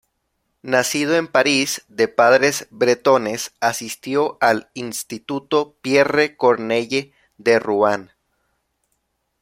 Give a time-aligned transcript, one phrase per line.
[0.63, 8.11] Nacido en París de padres bretones, asistió al Instituto Pierre Corneille de Ruan.